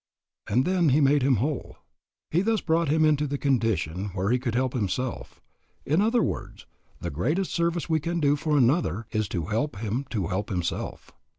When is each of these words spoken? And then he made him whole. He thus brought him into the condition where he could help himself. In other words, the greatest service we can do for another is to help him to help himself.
And 0.47 0.65
then 0.65 0.89
he 0.89 0.99
made 0.99 1.21
him 1.21 1.35
whole. 1.35 1.77
He 2.31 2.41
thus 2.41 2.59
brought 2.59 2.87
him 2.89 3.05
into 3.05 3.27
the 3.27 3.37
condition 3.37 4.05
where 4.15 4.31
he 4.31 4.39
could 4.39 4.55
help 4.55 4.73
himself. 4.73 5.39
In 5.85 6.01
other 6.01 6.23
words, 6.23 6.65
the 6.99 7.11
greatest 7.11 7.51
service 7.53 7.87
we 7.87 7.99
can 7.99 8.19
do 8.19 8.35
for 8.35 8.57
another 8.57 9.05
is 9.11 9.27
to 9.29 9.45
help 9.45 9.75
him 9.75 10.07
to 10.09 10.25
help 10.25 10.49
himself. 10.49 11.11